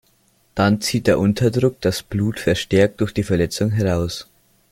Dann 0.55 0.81
zieht 0.81 1.05
der 1.05 1.19
Unterdruck 1.19 1.79
das 1.81 2.01
Blut 2.01 2.39
verstärkt 2.39 3.01
durch 3.01 3.13
die 3.13 3.21
Verletzungen 3.21 3.73
heraus. 3.73 4.27